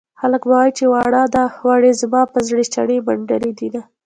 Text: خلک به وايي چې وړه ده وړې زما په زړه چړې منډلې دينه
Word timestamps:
خلک 0.19 0.41
به 0.47 0.53
وايي 0.55 0.71
چې 0.77 0.85
وړه 0.91 1.23
ده 1.35 1.43
وړې 1.67 1.91
زما 2.01 2.21
په 2.33 2.39
زړه 2.47 2.63
چړې 2.73 2.97
منډلې 3.07 3.51
دينه 3.59 3.81